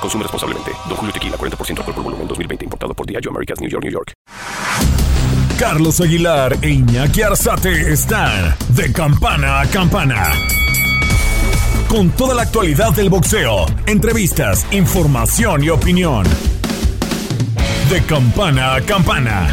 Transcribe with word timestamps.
Consume 0.00 0.22
responsablemente. 0.22 0.72
Don 0.88 0.96
Julio 0.96 1.12
Tequila, 1.12 1.36
40% 1.36 1.78
alcohol 1.78 1.94
por 1.94 2.04
volumen, 2.04 2.26
2020. 2.26 2.64
Importado 2.64 2.94
por 2.94 3.06
Diageo 3.06 3.30
Americas, 3.30 3.60
New 3.60 3.68
York, 3.68 3.84
New 3.84 3.92
York. 3.92 4.12
Carlos 5.58 6.00
Aguilar 6.00 6.56
e 6.62 6.70
Iñaki 6.70 7.20
Arzate 7.20 7.92
están 7.92 8.56
de 8.70 8.90
campana 8.92 9.60
a 9.60 9.66
campana. 9.66 10.32
Con 11.86 12.10
toda 12.12 12.34
la 12.34 12.42
actualidad 12.42 12.94
del 12.94 13.10
boxeo, 13.10 13.66
entrevistas, 13.86 14.66
información 14.72 15.62
y 15.62 15.68
opinión. 15.68 16.24
De 17.90 18.02
campana 18.06 18.76
a 18.76 18.80
campana. 18.80 19.48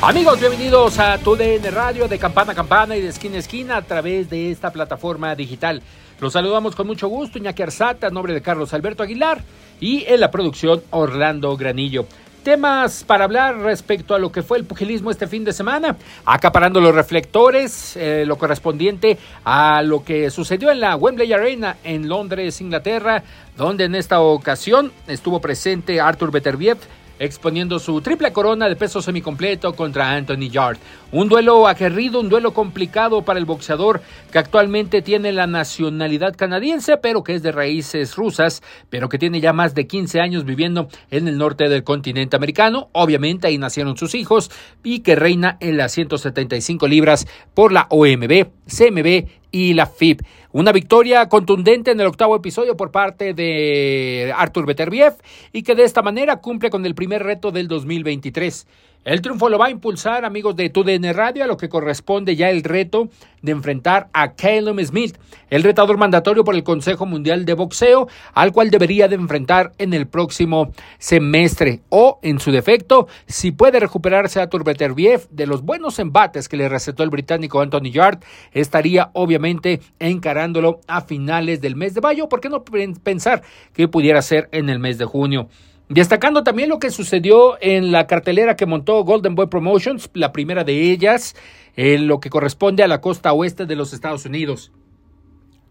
Amigos, 0.00 0.38
bienvenidos 0.38 0.98
a 0.98 1.18
tu 1.18 1.34
DN 1.34 1.70
Radio 1.70 2.08
de 2.08 2.18
campana 2.18 2.52
a 2.52 2.54
campana 2.54 2.96
y 2.96 3.00
de 3.00 3.08
esquina 3.08 3.36
a 3.36 3.38
esquina 3.38 3.76
a 3.76 3.82
través 3.82 4.30
de 4.30 4.50
esta 4.50 4.70
plataforma 4.70 5.34
digital. 5.34 5.82
Los 6.24 6.32
saludamos 6.32 6.74
con 6.74 6.86
mucho 6.86 7.06
gusto, 7.08 7.36
Iñaki 7.36 7.64
Arzata, 7.64 8.06
en 8.06 8.14
nombre 8.14 8.32
de 8.32 8.40
Carlos 8.40 8.72
Alberto 8.72 9.02
Aguilar 9.02 9.42
y 9.78 10.06
en 10.06 10.20
la 10.20 10.30
producción 10.30 10.82
Orlando 10.88 11.54
Granillo. 11.54 12.06
Temas 12.42 13.04
para 13.04 13.24
hablar 13.24 13.58
respecto 13.58 14.14
a 14.14 14.18
lo 14.18 14.32
que 14.32 14.42
fue 14.42 14.56
el 14.56 14.64
pugilismo 14.64 15.10
este 15.10 15.26
fin 15.26 15.44
de 15.44 15.52
semana, 15.52 15.98
acaparando 16.24 16.80
los 16.80 16.94
reflectores, 16.94 17.94
eh, 17.98 18.24
lo 18.26 18.38
correspondiente 18.38 19.18
a 19.44 19.82
lo 19.82 20.02
que 20.02 20.30
sucedió 20.30 20.70
en 20.70 20.80
la 20.80 20.96
Wembley 20.96 21.30
Arena 21.30 21.76
en 21.84 22.08
Londres, 22.08 22.58
Inglaterra, 22.62 23.22
donde 23.58 23.84
en 23.84 23.94
esta 23.94 24.22
ocasión 24.22 24.92
estuvo 25.06 25.42
presente 25.42 26.00
Arthur 26.00 26.30
Beterbiev, 26.30 26.78
exponiendo 27.24 27.78
su 27.78 28.00
triple 28.00 28.32
corona 28.32 28.68
de 28.68 28.76
peso 28.76 29.00
semicompleto 29.00 29.74
contra 29.74 30.12
Anthony 30.12 30.50
Yard. 30.50 30.76
Un 31.12 31.28
duelo 31.28 31.66
aguerrido, 31.66 32.20
un 32.20 32.28
duelo 32.28 32.52
complicado 32.52 33.22
para 33.22 33.38
el 33.38 33.44
boxeador 33.44 34.02
que 34.30 34.38
actualmente 34.38 35.00
tiene 35.00 35.32
la 35.32 35.46
nacionalidad 35.46 36.36
canadiense, 36.36 36.96
pero 36.96 37.22
que 37.22 37.34
es 37.34 37.42
de 37.42 37.52
raíces 37.52 38.16
rusas, 38.16 38.62
pero 38.90 39.08
que 39.08 39.18
tiene 39.18 39.40
ya 39.40 39.52
más 39.52 39.74
de 39.74 39.86
15 39.86 40.20
años 40.20 40.44
viviendo 40.44 40.88
en 41.10 41.28
el 41.28 41.38
norte 41.38 41.68
del 41.68 41.84
continente 41.84 42.36
americano. 42.36 42.88
Obviamente 42.92 43.46
ahí 43.46 43.58
nacieron 43.58 43.96
sus 43.96 44.14
hijos 44.14 44.50
y 44.82 45.00
que 45.00 45.16
reina 45.16 45.56
en 45.60 45.76
las 45.76 45.92
175 45.92 46.86
libras 46.88 47.26
por 47.54 47.72
la 47.72 47.86
OMB, 47.90 48.48
CMB 48.66 49.43
y 49.54 49.72
la 49.72 49.86
FIB. 49.86 50.20
Una 50.50 50.72
victoria 50.72 51.28
contundente 51.28 51.92
en 51.92 52.00
el 52.00 52.08
octavo 52.08 52.34
episodio 52.34 52.76
por 52.76 52.90
parte 52.90 53.34
de 53.34 54.34
Artur 54.36 54.66
Beterbiev 54.66 55.14
y 55.52 55.62
que 55.62 55.76
de 55.76 55.84
esta 55.84 56.02
manera 56.02 56.40
cumple 56.40 56.70
con 56.70 56.84
el 56.84 56.96
primer 56.96 57.22
reto 57.22 57.52
del 57.52 57.68
2023. 57.68 58.66
El 59.04 59.20
triunfo 59.20 59.50
lo 59.50 59.58
va 59.58 59.66
a 59.66 59.70
impulsar, 59.70 60.24
amigos 60.24 60.56
de 60.56 60.70
TUDN 60.70 61.12
Radio, 61.12 61.44
a 61.44 61.46
lo 61.46 61.58
que 61.58 61.68
corresponde 61.68 62.36
ya 62.36 62.48
el 62.48 62.62
reto 62.62 63.10
de 63.42 63.52
enfrentar 63.52 64.08
a 64.14 64.32
Caleb 64.32 64.82
Smith, 64.82 65.18
el 65.50 65.62
retador 65.62 65.98
mandatorio 65.98 66.42
por 66.42 66.54
el 66.54 66.64
Consejo 66.64 67.04
Mundial 67.04 67.44
de 67.44 67.52
Boxeo, 67.52 68.08
al 68.32 68.52
cual 68.52 68.70
debería 68.70 69.06
de 69.06 69.16
enfrentar 69.16 69.72
en 69.76 69.92
el 69.92 70.06
próximo 70.06 70.72
semestre. 70.96 71.82
O, 71.90 72.18
en 72.22 72.40
su 72.40 72.50
defecto, 72.50 73.06
si 73.26 73.52
puede 73.52 73.78
recuperarse 73.78 74.40
a 74.40 74.48
Turbeterbiev 74.48 75.28
de 75.28 75.46
los 75.46 75.60
buenos 75.60 75.98
embates 75.98 76.48
que 76.48 76.56
le 76.56 76.70
recetó 76.70 77.02
el 77.02 77.10
británico 77.10 77.60
Anthony 77.60 77.90
Yard, 77.92 78.20
estaría 78.52 79.10
obviamente 79.12 79.82
encarándolo 79.98 80.80
a 80.86 81.02
finales 81.02 81.60
del 81.60 81.76
mes 81.76 81.92
de 81.92 82.00
mayo. 82.00 82.30
¿Por 82.30 82.40
qué 82.40 82.48
no 82.48 82.64
pensar 82.64 83.42
que 83.74 83.86
pudiera 83.86 84.22
ser 84.22 84.48
en 84.50 84.70
el 84.70 84.78
mes 84.78 84.96
de 84.96 85.04
junio? 85.04 85.50
Destacando 85.88 86.44
también 86.44 86.70
lo 86.70 86.78
que 86.78 86.90
sucedió 86.90 87.58
en 87.60 87.92
la 87.92 88.06
cartelera 88.06 88.56
que 88.56 88.64
montó 88.64 89.04
Golden 89.04 89.34
Boy 89.34 89.48
Promotions, 89.48 90.08
la 90.14 90.32
primera 90.32 90.64
de 90.64 90.90
ellas, 90.90 91.36
en 91.76 92.08
lo 92.08 92.20
que 92.20 92.30
corresponde 92.30 92.82
a 92.82 92.88
la 92.88 93.02
costa 93.02 93.32
oeste 93.34 93.66
de 93.66 93.76
los 93.76 93.92
Estados 93.92 94.24
Unidos. 94.24 94.72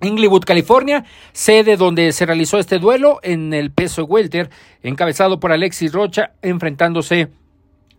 Inglewood, 0.02 0.44
California, 0.44 1.06
sede 1.32 1.78
donde 1.78 2.12
se 2.12 2.26
realizó 2.26 2.60
este 2.60 2.78
duelo 2.78 3.20
en 3.24 3.54
el 3.54 3.72
peso 3.72 4.04
welter, 4.04 4.50
encabezado 4.84 5.40
por 5.40 5.52
Alexis 5.52 5.94
Rocha, 5.94 6.34
enfrentándose 6.42 7.30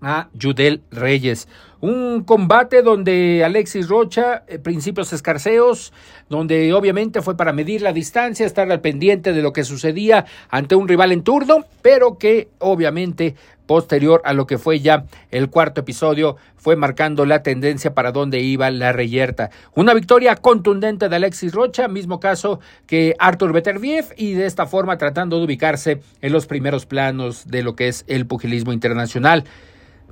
a 0.04 0.28
Judel 0.40 0.82
Reyes. 0.90 1.48
Un 1.80 2.24
combate 2.24 2.82
donde 2.82 3.42
Alexis 3.44 3.88
Rocha, 3.88 4.44
eh, 4.46 4.58
principios 4.58 5.12
escarceos, 5.12 5.92
donde 6.30 6.72
obviamente 6.72 7.20
fue 7.20 7.36
para 7.36 7.52
medir 7.52 7.82
la 7.82 7.92
distancia, 7.92 8.46
estar 8.46 8.70
al 8.70 8.80
pendiente 8.80 9.32
de 9.32 9.42
lo 9.42 9.52
que 9.52 9.64
sucedía 9.64 10.24
ante 10.48 10.76
un 10.76 10.88
rival 10.88 11.12
en 11.12 11.22
turno, 11.22 11.64
pero 11.82 12.16
que 12.16 12.48
obviamente 12.58 13.34
posterior 13.66 14.20
a 14.24 14.32
lo 14.32 14.46
que 14.46 14.58
fue 14.58 14.80
ya 14.80 15.04
el 15.30 15.50
cuarto 15.50 15.80
episodio, 15.80 16.36
fue 16.56 16.76
marcando 16.76 17.26
la 17.26 17.42
tendencia 17.42 17.94
para 17.94 18.12
dónde 18.12 18.40
iba 18.40 18.70
la 18.70 18.92
reyerta. 18.92 19.50
Una 19.74 19.94
victoria 19.94 20.36
contundente 20.36 21.08
de 21.08 21.16
Alexis 21.16 21.52
Rocha, 21.52 21.88
mismo 21.88 22.20
caso 22.20 22.60
que 22.86 23.14
Arthur 23.18 23.52
Beterbiev, 23.52 24.06
y 24.16 24.32
de 24.32 24.46
esta 24.46 24.66
forma 24.66 24.98
tratando 24.98 25.38
de 25.38 25.44
ubicarse 25.44 26.00
en 26.20 26.32
los 26.32 26.46
primeros 26.46 26.86
planos 26.86 27.46
de 27.46 27.62
lo 27.62 27.76
que 27.76 27.88
es 27.88 28.04
el 28.06 28.26
pugilismo 28.26 28.72
internacional. 28.72 29.44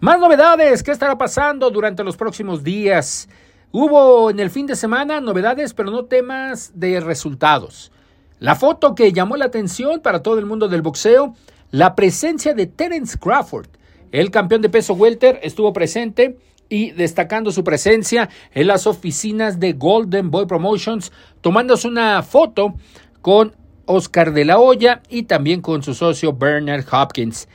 Más 0.02 0.18
novedades, 0.18 0.82
¿qué 0.82 0.90
estará 0.90 1.16
pasando 1.16 1.70
durante 1.70 2.02
los 2.02 2.16
próximos 2.16 2.64
días? 2.64 3.28
Hubo 3.70 4.30
en 4.30 4.40
el 4.40 4.50
fin 4.50 4.66
de 4.66 4.74
semana 4.74 5.20
novedades, 5.20 5.74
pero 5.74 5.92
no 5.92 6.06
temas 6.06 6.72
de 6.74 6.98
resultados. 6.98 7.92
La 8.40 8.56
foto 8.56 8.96
que 8.96 9.12
llamó 9.12 9.36
la 9.36 9.44
atención 9.44 10.00
para 10.00 10.20
todo 10.20 10.40
el 10.40 10.46
mundo 10.46 10.66
del 10.66 10.82
boxeo, 10.82 11.36
la 11.70 11.94
presencia 11.94 12.52
de 12.52 12.66
Terence 12.66 13.16
Crawford. 13.16 13.68
El 14.10 14.32
campeón 14.32 14.60
de 14.60 14.70
peso 14.70 14.94
welter 14.94 15.38
estuvo 15.44 15.72
presente 15.72 16.36
y 16.68 16.90
destacando 16.90 17.52
su 17.52 17.62
presencia 17.62 18.28
en 18.54 18.66
las 18.66 18.88
oficinas 18.88 19.60
de 19.60 19.74
Golden 19.74 20.32
Boy 20.32 20.46
Promotions, 20.46 21.12
tomándose 21.42 21.86
una 21.86 22.20
foto 22.24 22.74
con 23.20 23.54
Oscar 23.86 24.32
de 24.32 24.46
la 24.46 24.58
Hoya 24.58 25.00
y 25.08 25.22
también 25.22 25.60
con 25.60 25.84
su 25.84 25.94
socio 25.94 26.32
Bernard 26.32 26.86
Hopkins. 26.92 27.46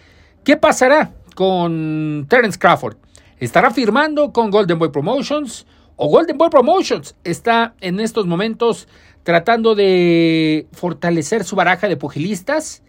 ¿Qué 0.46 0.56
pasará? 0.56 1.17
Con 1.38 2.26
Terence 2.28 2.58
Crawford. 2.58 2.98
¿Estará 3.38 3.70
firmando 3.70 4.34
con 4.34 4.50
Golden 4.50 4.80
Boy 4.80 4.90
Promotions? 4.90 5.68
¿O 5.96 6.10
Golden 6.10 6.36
Boy 6.36 6.50
Promotions 6.50 7.14
está 7.24 7.76
en 7.80 8.00
estos 8.00 8.26
momentos 8.26 8.88
tratando 9.22 9.76
de 9.76 10.66
fortalecer 10.72 11.44
su 11.44 11.56
baraja 11.56 11.88
de 11.88 11.96
pugilistas? 11.96 12.82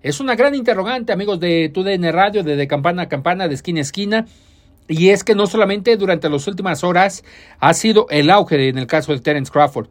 Es 0.00 0.20
una 0.20 0.36
gran 0.36 0.54
interrogante, 0.54 1.12
amigos 1.12 1.40
de 1.40 1.70
TUDN 1.74 2.12
Radio, 2.12 2.44
de, 2.44 2.68
campana 2.68 3.02
a 3.02 3.08
campana, 3.08 3.48
de 3.48 3.54
esquina 3.54 3.80
a 3.80 3.82
esquina. 3.82 4.26
Y 4.86 5.08
es 5.08 5.24
que 5.24 5.34
no 5.34 5.48
solamente 5.48 5.96
durante 5.96 6.30
las 6.30 6.46
últimas 6.46 6.84
horas 6.84 7.24
ha 7.58 7.74
sido 7.74 8.06
el 8.10 8.30
auge 8.30 8.68
en 8.68 8.78
el 8.78 8.86
caso 8.86 9.10
de 9.10 9.18
Terence 9.18 9.50
Crawford. 9.50 9.88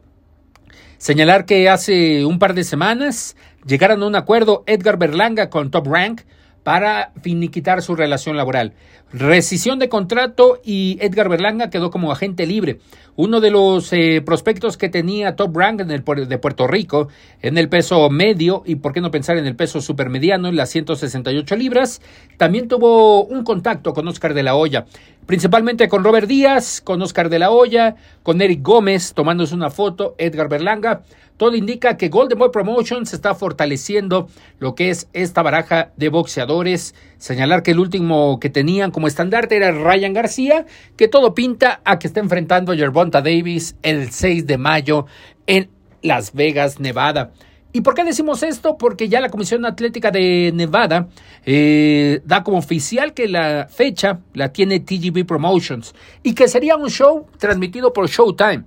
Señalar 0.96 1.44
que 1.44 1.68
hace 1.68 2.24
un 2.24 2.38
par 2.38 2.54
de 2.54 2.64
semanas 2.64 3.36
llegaron 3.66 4.02
a 4.02 4.06
un 4.06 4.16
acuerdo 4.16 4.64
Edgar 4.66 4.96
Berlanga 4.96 5.50
con 5.50 5.70
Top 5.70 5.86
Rank 5.86 6.22
para 6.68 7.12
finiquitar 7.22 7.80
su 7.80 7.96
relación 7.96 8.36
laboral. 8.36 8.74
Rescisión 9.10 9.78
de 9.78 9.88
contrato 9.88 10.60
y 10.62 10.98
Edgar 11.00 11.30
Berlanga 11.30 11.70
quedó 11.70 11.90
como 11.90 12.12
agente 12.12 12.46
libre. 12.46 12.78
Uno 13.20 13.40
de 13.40 13.50
los 13.50 13.92
eh, 13.92 14.22
prospectos 14.24 14.76
que 14.76 14.88
tenía 14.88 15.34
Top 15.34 15.56
Rank 15.56 15.80
en 15.80 15.90
el, 15.90 16.04
de 16.04 16.38
Puerto 16.38 16.68
Rico 16.68 17.08
en 17.42 17.58
el 17.58 17.68
peso 17.68 18.08
medio 18.10 18.62
y 18.64 18.76
por 18.76 18.92
qué 18.92 19.00
no 19.00 19.10
pensar 19.10 19.36
en 19.38 19.44
el 19.44 19.56
peso 19.56 19.80
supermediano 19.80 20.46
en 20.46 20.54
las 20.54 20.70
168 20.70 21.56
libras, 21.56 22.00
también 22.36 22.68
tuvo 22.68 23.24
un 23.24 23.42
contacto 23.42 23.92
con 23.92 24.06
Oscar 24.06 24.34
de 24.34 24.44
la 24.44 24.54
Hoya, 24.54 24.86
principalmente 25.26 25.88
con 25.88 26.04
Robert 26.04 26.28
Díaz, 26.28 26.80
con 26.80 27.02
Oscar 27.02 27.28
de 27.28 27.40
la 27.40 27.50
Hoya, 27.50 27.96
con 28.22 28.40
Eric 28.40 28.62
Gómez 28.62 29.14
tomándose 29.14 29.52
una 29.52 29.70
foto, 29.70 30.14
Edgar 30.16 30.48
Berlanga. 30.48 31.02
Todo 31.38 31.54
indica 31.54 31.96
que 31.96 32.08
Golden 32.08 32.36
Boy 32.36 32.50
Promotions 32.52 33.14
está 33.14 33.32
fortaleciendo 33.32 34.28
lo 34.58 34.74
que 34.74 34.90
es 34.90 35.08
esta 35.12 35.40
baraja 35.40 35.92
de 35.96 36.08
boxeadores. 36.08 36.96
Señalar 37.16 37.62
que 37.62 37.70
el 37.70 37.78
último 37.78 38.40
que 38.40 38.50
tenían 38.50 38.90
como 38.90 39.06
estandarte 39.06 39.56
era 39.56 39.70
Ryan 39.70 40.14
García, 40.14 40.66
que 40.96 41.06
todo 41.06 41.34
pinta 41.34 41.80
a 41.84 42.00
que 42.00 42.08
está 42.08 42.18
enfrentando 42.18 42.72
a 42.72 42.74
Davis 43.10 43.76
el 43.82 44.10
6 44.10 44.46
de 44.46 44.58
mayo 44.58 45.06
en 45.46 45.70
Las 46.02 46.32
Vegas, 46.32 46.80
Nevada. 46.80 47.32
¿Y 47.72 47.82
por 47.82 47.94
qué 47.94 48.02
decimos 48.02 48.42
esto? 48.42 48.78
Porque 48.78 49.08
ya 49.08 49.20
la 49.20 49.28
Comisión 49.28 49.66
Atlética 49.66 50.10
de 50.10 50.52
Nevada 50.54 51.08
eh, 51.44 52.22
da 52.24 52.42
como 52.42 52.58
oficial 52.58 53.12
que 53.12 53.28
la 53.28 53.68
fecha 53.68 54.20
la 54.32 54.52
tiene 54.52 54.80
TGB 54.80 55.26
Promotions 55.26 55.94
y 56.22 56.34
que 56.34 56.48
sería 56.48 56.76
un 56.76 56.88
show 56.88 57.26
transmitido 57.38 57.92
por 57.92 58.08
Showtime. 58.08 58.64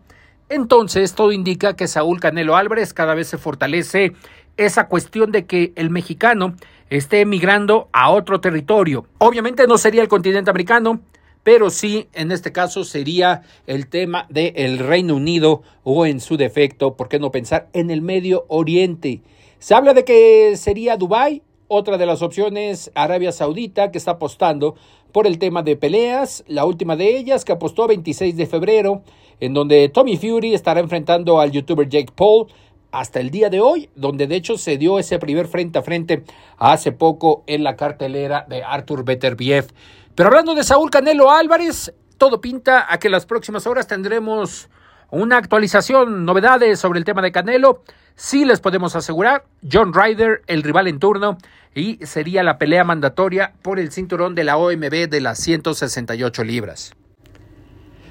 Entonces, 0.50 1.16
todo 1.16 1.32
indica 1.32 1.76
que 1.76 1.88
Saúl 1.88 2.20
Canelo 2.20 2.56
Álvarez 2.56 2.94
cada 2.94 3.16
vez 3.16 3.28
se 3.28 3.38
fortalece 3.38 4.14
esa 4.58 4.88
cuestión 4.88 5.32
de 5.32 5.46
que 5.46 5.72
el 5.76 5.90
mexicano 5.90 6.56
esté 6.90 7.22
emigrando 7.22 7.90
a 7.94 8.12
otro 8.12 8.40
territorio. 8.42 9.06
Obviamente 9.18 9.66
no 9.66 9.78
sería 9.78 10.02
el 10.02 10.10
continente 10.10 10.50
americano, 10.50 11.00
pero 11.44 11.70
sí, 11.70 12.08
en 12.14 12.32
este 12.32 12.52
caso 12.52 12.84
sería 12.84 13.42
el 13.68 13.88
tema 13.88 14.28
del 14.30 14.80
Reino 14.80 15.16
Unido 15.16 15.64
o 15.84 16.06
en 16.06 16.20
su 16.20 16.38
defecto, 16.38 16.96
¿por 16.96 17.10
qué 17.10 17.20
no 17.20 17.32
pensar 17.32 17.68
en 17.74 17.90
el 17.90 18.02
Medio 18.02 18.46
Oriente? 18.48 19.22
Se 19.60 19.74
habla 19.74 19.94
de 19.94 20.04
que 20.04 20.56
sería 20.56 20.98
Dubái, 20.98 21.42
otra 21.68 21.98
de 21.98 22.06
las 22.06 22.22
opciones 22.22 22.92
Arabia 22.96 23.32
Saudita 23.32 23.92
que 23.92 23.98
está 23.98 24.12
apostando 24.12 24.76
por 25.12 25.26
el 25.26 25.40
tema 25.40 25.64
de 25.64 25.76
peleas, 25.76 26.44
la 26.48 26.66
última 26.66 26.96
de 26.96 27.18
ellas 27.18 27.46
que 27.46 27.54
apostó 27.54 27.88
26 27.88 28.36
de 28.36 28.46
febrero, 28.46 29.04
en 29.40 29.54
donde 29.54 29.90
Tommy 29.90 30.18
Fury 30.18 30.54
estará 30.54 30.80
enfrentando 30.80 31.40
al 31.40 31.52
youtuber 31.52 31.90
Jake 31.90 32.14
Paul 32.16 32.48
hasta 32.92 33.20
el 33.20 33.32
día 33.32 33.50
de 33.50 33.62
hoy, 33.62 33.90
donde 33.96 34.28
de 34.28 34.36
hecho 34.36 34.58
se 34.58 34.78
dio 34.78 35.00
ese 35.00 35.18
primer 35.18 35.48
frente 35.48 35.80
a 35.80 35.82
frente 35.82 36.24
hace 36.58 36.92
poco 36.92 37.44
en 37.48 37.64
la 37.64 37.76
cartelera 37.76 38.46
de 38.50 38.64
Arthur 38.64 39.04
Beterbiev. 39.06 39.68
Pero 40.16 40.28
hablando 40.28 40.56
de 40.56 40.64
Saúl 40.64 40.90
Canelo 40.90 41.32
Álvarez, 41.32 41.94
todo 42.18 42.42
pinta 42.42 42.86
a 42.92 43.00
que 43.00 43.10
las 43.10 43.26
próximas 43.26 43.66
horas 43.66 43.88
tendremos 43.88 44.70
una 45.10 45.38
actualización, 45.38 46.26
novedades 46.26 46.80
sobre 46.80 47.00
el 47.00 47.06
tema 47.06 47.22
de 47.22 47.32
Canelo. 47.32 47.84
Sí 48.16 48.44
les 48.44 48.60
podemos 48.60 48.96
asegurar, 48.96 49.46
John 49.70 49.94
Ryder, 49.94 50.42
el 50.48 50.64
rival 50.64 50.88
en 50.88 51.00
turno, 51.00 51.38
y 51.74 52.06
sería 52.06 52.44
la 52.44 52.58
pelea 52.58 52.84
mandatoria 52.84 53.54
por 53.62 53.80
el 53.80 53.92
cinturón 53.92 54.36
de 54.36 54.44
la 54.44 54.58
OMB 54.58 55.10
de 55.10 55.22
las 55.22 55.40
168 55.40 56.44
libras. 56.44 56.94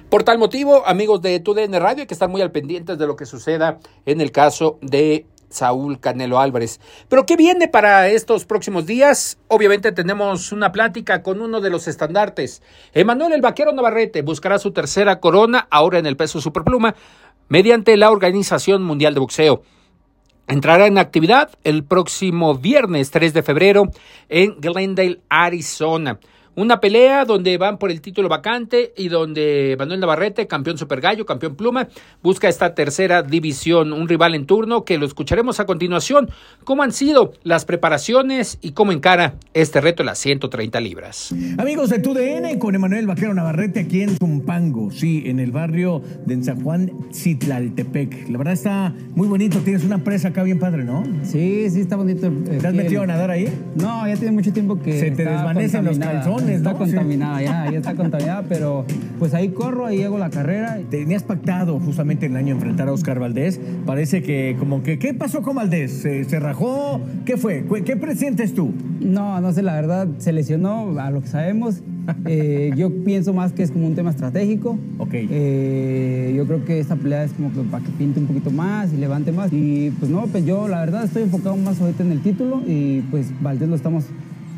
Por 0.08 0.22
tal 0.24 0.38
motivo, 0.38 0.86
amigos 0.86 1.20
de 1.22 1.38
TUDN 1.38 1.78
Radio, 1.80 2.00
hay 2.02 2.06
que 2.06 2.14
estar 2.14 2.28
muy 2.28 2.40
al 2.42 2.50
pendientes 2.50 2.98
de 2.98 3.06
lo 3.06 3.14
que 3.14 3.26
suceda 3.26 3.78
en 4.06 4.20
el 4.20 4.32
caso 4.32 4.78
de 4.80 5.26
Saúl 5.50 6.00
Canelo 6.00 6.40
Álvarez. 6.40 6.80
Pero 7.08 7.26
¿qué 7.26 7.36
viene 7.36 7.68
para 7.68 8.08
estos 8.08 8.46
próximos 8.46 8.86
días? 8.86 9.38
Obviamente 9.48 9.92
tenemos 9.92 10.52
una 10.52 10.72
plática 10.72 11.22
con 11.22 11.42
uno 11.42 11.60
de 11.60 11.70
los 11.70 11.88
estandartes. 11.88 12.62
Emanuel 12.94 13.32
el 13.32 13.42
Vaquero 13.42 13.72
Navarrete 13.72 14.22
buscará 14.22 14.58
su 14.58 14.72
tercera 14.72 15.20
corona 15.20 15.66
ahora 15.70 15.98
en 15.98 16.06
el 16.06 16.16
peso 16.16 16.40
superpluma 16.40 16.94
mediante 17.48 17.96
la 17.96 18.10
Organización 18.10 18.82
Mundial 18.82 19.12
de 19.12 19.20
Boxeo. 19.20 19.62
Entrará 20.46 20.86
en 20.86 20.98
actividad 20.98 21.50
el 21.62 21.84
próximo 21.84 22.56
viernes 22.56 23.10
3 23.10 23.32
de 23.34 23.42
febrero 23.42 23.84
en 24.28 24.60
Glendale, 24.60 25.20
Arizona. 25.28 26.18
Una 26.56 26.80
pelea 26.80 27.24
donde 27.24 27.56
van 27.58 27.78
por 27.78 27.92
el 27.92 28.00
título 28.00 28.28
vacante 28.28 28.92
y 28.96 29.08
donde 29.08 29.76
Manuel 29.78 30.00
Navarrete, 30.00 30.48
campeón 30.48 30.76
super 30.76 31.00
gallo, 31.00 31.24
campeón 31.24 31.54
pluma, 31.54 31.88
busca 32.22 32.48
esta 32.48 32.74
tercera 32.74 33.22
división, 33.22 33.92
un 33.92 34.08
rival 34.08 34.34
en 34.34 34.46
turno 34.46 34.84
que 34.84 34.98
lo 34.98 35.06
escucharemos 35.06 35.60
a 35.60 35.66
continuación. 35.66 36.28
¿Cómo 36.64 36.82
han 36.82 36.92
sido 36.92 37.34
las 37.44 37.64
preparaciones 37.64 38.58
y 38.60 38.72
cómo 38.72 38.90
encara 38.90 39.36
este 39.54 39.80
reto 39.80 40.02
de 40.02 40.08
las 40.08 40.18
130 40.18 40.80
libras? 40.80 41.32
Amigos 41.56 41.88
de 41.88 42.00
TUDN 42.00 42.58
con 42.58 42.74
Emanuel 42.74 43.06
Vaquero 43.06 43.32
Navarrete 43.32 43.80
aquí 43.80 44.02
en 44.02 44.16
Zumpango, 44.16 44.90
sí, 44.90 45.22
en 45.26 45.38
el 45.38 45.52
barrio 45.52 46.02
de 46.26 46.42
San 46.42 46.62
Juan 46.62 46.90
Citlaltepec. 47.12 48.28
La 48.28 48.38
verdad 48.38 48.54
está 48.54 48.92
muy 49.14 49.28
bonito, 49.28 49.60
tienes 49.60 49.84
una 49.84 50.02
presa 50.02 50.28
acá 50.28 50.42
bien 50.42 50.58
padre, 50.58 50.82
¿no? 50.82 51.04
Sí, 51.22 51.70
sí, 51.70 51.80
está 51.82 51.94
bonito. 51.94 52.28
¿Te 52.28 52.66
has 52.66 52.74
metido 52.74 53.02
a 53.02 53.06
nadar 53.06 53.30
ahí? 53.30 53.48
No, 53.76 54.06
ya 54.08 54.16
tiene 54.16 54.32
mucho 54.32 54.52
tiempo 54.52 54.80
que. 54.80 54.98
Se 54.98 55.10
te 55.12 55.24
desvanecen 55.24 55.84
los 55.84 55.98
calzones. 55.98 56.49
Está 56.54 56.74
contaminada, 56.74 57.42
ya, 57.42 57.70
ya 57.70 57.78
está 57.78 57.94
contaminada, 57.94 58.44
pero 58.48 58.84
pues 59.18 59.34
ahí 59.34 59.50
corro, 59.50 59.86
ahí 59.86 60.02
hago 60.02 60.18
la 60.18 60.30
carrera. 60.30 60.78
Tenías 60.90 61.22
pactado 61.22 61.78
justamente 61.80 62.26
en 62.26 62.32
el 62.32 62.38
año 62.38 62.54
enfrentar 62.54 62.88
a 62.88 62.92
Oscar 62.92 63.18
Valdés. 63.18 63.60
Parece 63.86 64.22
que 64.22 64.56
como 64.58 64.82
que, 64.82 64.98
¿qué 64.98 65.14
pasó 65.14 65.42
con 65.42 65.56
Valdés? 65.56 65.92
¿Se, 66.02 66.40
rajó? 66.40 67.00
¿Qué 67.24 67.36
fue? 67.36 67.64
¿Qué 67.84 67.96
presientes 67.96 68.54
tú? 68.54 68.72
No, 69.00 69.40
no 69.40 69.52
sé, 69.52 69.62
la 69.62 69.74
verdad, 69.74 70.08
se 70.18 70.32
lesionó, 70.32 70.98
a 70.98 71.10
lo 71.10 71.20
que 71.22 71.28
sabemos. 71.28 71.82
Eh, 72.26 72.72
yo 72.76 72.90
pienso 73.04 73.32
más 73.32 73.52
que 73.52 73.62
es 73.62 73.70
como 73.70 73.86
un 73.86 73.94
tema 73.94 74.10
estratégico. 74.10 74.78
Ok. 74.98 75.10
Eh, 75.12 76.32
yo 76.36 76.46
creo 76.46 76.64
que 76.64 76.80
esta 76.80 76.96
pelea 76.96 77.24
es 77.24 77.32
como 77.32 77.52
que 77.52 77.60
para 77.62 77.84
que 77.84 77.90
pinte 77.92 78.20
un 78.20 78.26
poquito 78.26 78.50
más 78.50 78.92
y 78.92 78.96
levante 78.96 79.32
más. 79.32 79.52
Y 79.52 79.90
pues 79.98 80.10
no, 80.10 80.26
pues 80.26 80.44
yo 80.44 80.68
la 80.68 80.80
verdad 80.80 81.04
estoy 81.04 81.22
enfocado 81.22 81.56
más 81.56 81.80
ahorita 81.80 82.02
en 82.02 82.12
el 82.12 82.20
título 82.20 82.62
y 82.66 83.00
pues 83.10 83.30
Valdés 83.40 83.68
lo 83.68 83.76
estamos 83.76 84.04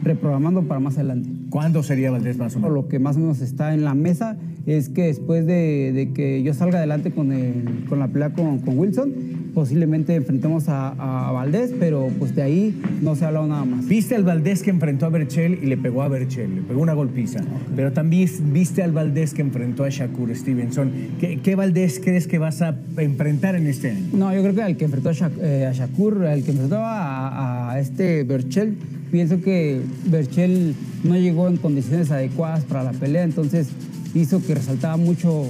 reprogramando 0.02 0.62
para 0.62 0.80
más 0.80 0.96
adelante. 0.96 1.30
¿Cuándo 1.50 1.82
sería 1.82 2.10
Valdés 2.10 2.38
más 2.38 2.56
o 2.56 2.60
menos? 2.60 2.74
Lo 2.74 2.88
que 2.88 2.98
más 2.98 3.16
o 3.16 3.20
menos 3.20 3.40
está 3.40 3.74
en 3.74 3.84
la 3.84 3.94
mesa 3.94 4.36
es 4.66 4.88
que 4.88 5.04
después 5.04 5.46
de, 5.46 6.10
que 6.14 6.42
yo 6.42 6.54
salga 6.54 6.78
adelante 6.78 7.10
con, 7.10 7.32
el, 7.32 7.84
con 7.88 7.98
la 7.98 8.08
pelea 8.08 8.30
con, 8.30 8.60
con, 8.60 8.78
Wilson, 8.78 9.12
posiblemente 9.54 10.14
enfrentemos 10.14 10.68
a, 10.68 11.28
a, 11.28 11.32
Valdés, 11.32 11.72
pero 11.78 12.08
pues 12.18 12.34
de 12.34 12.42
ahí 12.42 12.80
no 13.00 13.16
se 13.16 13.24
ha 13.24 13.28
hablado 13.28 13.48
nada 13.48 13.64
más. 13.64 13.86
Viste 13.88 14.14
al 14.14 14.22
Valdés 14.22 14.62
que 14.62 14.70
enfrentó 14.70 15.06
a 15.06 15.08
Berchel 15.08 15.58
y 15.62 15.66
le 15.66 15.76
pegó 15.76 16.02
a 16.02 16.08
Berchel, 16.08 16.54
le 16.54 16.62
pegó 16.62 16.80
una 16.80 16.94
golpiza, 16.94 17.40
pero 17.74 17.92
también 17.92 18.28
viste 18.52 18.82
al 18.82 18.92
Valdés 18.92 19.34
que 19.34 19.42
enfrentó 19.42 19.84
a 19.84 19.88
Shakur 19.88 20.34
Stevenson. 20.34 20.92
¿Qué, 21.18 21.38
¿Qué, 21.38 21.56
Valdés 21.56 22.00
crees 22.02 22.26
que 22.26 22.38
vas 22.38 22.62
a 22.62 22.76
enfrentar 22.96 23.56
en 23.56 23.66
este 23.66 23.90
año? 23.90 24.06
No, 24.12 24.32
yo 24.32 24.42
creo 24.42 24.54
que 24.54 24.62
al 24.62 24.76
que 24.76 24.84
enfrentó 24.84 25.10
a, 25.10 25.30
eh, 25.40 25.70
Shakur, 25.74 26.24
al 26.24 26.42
que 26.44 26.52
enfrentó 26.52 26.76
a, 26.76 27.72
a 27.72 27.80
este 27.80 28.22
Berchel, 28.22 28.76
pienso 29.10 29.40
que 29.40 29.80
Berchel 30.06 30.74
no 31.02 31.16
llegó 31.16 31.48
en 31.48 31.56
condiciones 31.56 32.10
adecuadas 32.10 32.64
para 32.64 32.84
la 32.84 32.92
pelea, 32.92 33.24
entonces 33.24 33.68
hizo 34.14 34.42
que 34.44 34.54
resaltaba 34.54 34.96
mucho 34.96 35.46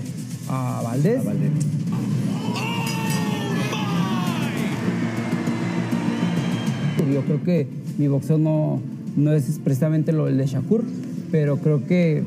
a 0.48 0.82
Valdés. 0.84 1.22
Yo 7.12 7.20
creo 7.22 7.42
que 7.44 7.66
mi 7.98 8.08
boxeo 8.08 8.38
no, 8.38 8.80
no 9.16 9.32
es 9.32 9.60
precisamente 9.62 10.12
lo 10.12 10.26
de 10.26 10.46
Shakur, 10.46 10.84
pero 11.30 11.58
creo 11.58 11.86
que 11.86 12.22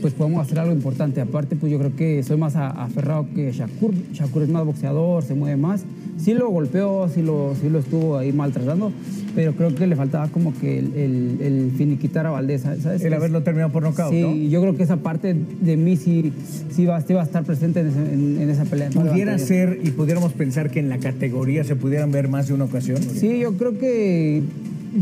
pues 0.00 0.14
podemos 0.14 0.46
hacer 0.46 0.58
algo 0.58 0.72
importante. 0.72 1.20
Aparte, 1.20 1.56
pues 1.56 1.72
yo 1.72 1.78
creo 1.78 1.94
que 1.96 2.22
soy 2.22 2.36
más 2.36 2.56
aferrado 2.56 3.26
que 3.34 3.52
Shakur. 3.52 3.94
Shakur 4.12 4.42
es 4.42 4.48
más 4.48 4.64
boxeador, 4.64 5.22
se 5.24 5.34
mueve 5.34 5.56
más. 5.56 5.82
Sí 6.18 6.34
lo 6.34 6.48
golpeó, 6.50 7.08
sí 7.08 7.22
lo, 7.22 7.54
sí 7.60 7.68
lo 7.68 7.78
estuvo 7.78 8.18
ahí 8.18 8.32
maltratando, 8.32 8.92
pero 9.34 9.52
creo 9.52 9.74
que 9.74 9.86
le 9.86 9.96
faltaba 9.96 10.28
como 10.28 10.52
que 10.58 10.78
el, 10.78 11.38
el, 11.40 11.72
finiquitar 11.76 12.26
a 12.26 12.30
Valdés, 12.30 12.62
¿sabes? 12.62 13.02
El 13.02 13.12
haberlo 13.14 13.42
terminado 13.42 13.72
por 13.72 13.82
nocaut, 13.82 14.12
Sí, 14.12 14.48
yo 14.50 14.60
creo 14.60 14.76
que 14.76 14.82
esa 14.82 14.96
parte 14.96 15.34
de 15.34 15.76
mí 15.76 15.96
sí, 15.96 16.32
sí, 16.70 16.86
va, 16.86 16.96
a 16.96 17.00
estar 17.00 17.44
presente 17.44 17.80
en, 17.80 18.48
esa 18.50 18.64
pelea. 18.64 18.90
¿Pudiera 18.90 19.38
ser 19.38 19.80
y 19.82 19.90
pudiéramos 19.90 20.32
pensar 20.32 20.70
que 20.70 20.80
en 20.80 20.88
la 20.88 20.98
categoría 20.98 21.64
se 21.64 21.76
pudieran 21.76 22.10
ver 22.10 22.28
más 22.28 22.48
de 22.48 22.54
una 22.54 22.64
ocasión? 22.64 23.02
Sí, 23.02 23.38
yo 23.38 23.56
creo 23.56 23.78
que 23.78 24.42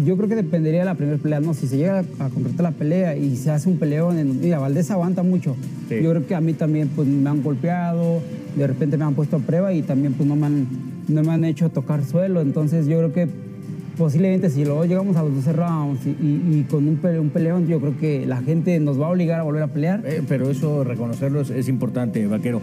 yo 0.04 0.16
creo 0.16 0.28
que 0.28 0.36
dependería 0.36 0.80
de 0.80 0.84
la 0.84 0.94
primera 0.94 1.16
pelea, 1.16 1.40
¿no? 1.40 1.54
Si 1.54 1.66
se 1.66 1.78
llega 1.78 2.04
a 2.18 2.28
concretar 2.28 2.62
la 2.62 2.72
pelea 2.72 3.16
y 3.16 3.36
se 3.36 3.50
hace 3.50 3.68
un 3.70 3.78
peleón, 3.78 4.18
en, 4.18 4.40
mira, 4.40 4.58
Valdés 4.58 4.90
aguanta 4.90 5.22
mucho. 5.22 5.56
Yo 5.88 6.10
creo 6.10 6.26
que 6.26 6.34
a 6.34 6.40
mí 6.40 6.52
también 6.52 6.88
pues 6.88 7.08
me 7.08 7.30
han 7.30 7.42
golpeado, 7.42 8.20
de 8.56 8.66
repente 8.66 8.98
me 8.98 9.04
han 9.04 9.14
puesto 9.14 9.36
a 9.36 9.38
prueba 9.38 9.72
y 9.72 9.82
también 9.82 10.12
pues 10.12 10.28
no 10.28 10.36
me 10.36 10.46
han, 10.46 10.66
no 11.08 11.22
me 11.22 11.32
han 11.32 11.44
hecho 11.44 11.70
tocar 11.70 12.04
suelo, 12.04 12.42
entonces 12.42 12.86
yo 12.86 12.98
creo 12.98 13.12
que 13.14 13.28
posiblemente 13.98 14.48
si 14.48 14.64
luego 14.64 14.84
llegamos 14.84 15.16
a 15.16 15.22
los 15.22 15.34
12 15.34 15.52
rounds 15.52 16.06
y, 16.06 16.62
con 16.70 16.86
un, 16.86 17.00
un, 17.04 17.30
peleón, 17.30 17.66
yo 17.66 17.80
creo 17.80 17.98
que 17.98 18.24
la 18.24 18.40
gente 18.40 18.78
nos 18.78 18.98
va 18.98 19.06
a 19.06 19.10
obligar 19.10 19.40
a 19.40 19.42
volver 19.42 19.64
a 19.64 19.66
pelear. 19.66 20.02
Eh, 20.06 20.22
pero 20.26 20.48
eso, 20.48 20.84
reconocerlo 20.84 21.40
es, 21.40 21.68
importante, 21.68 22.26
vaquero. 22.26 22.62